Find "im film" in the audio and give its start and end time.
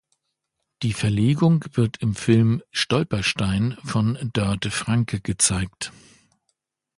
1.97-2.63